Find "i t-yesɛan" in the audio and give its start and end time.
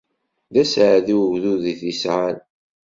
1.71-2.37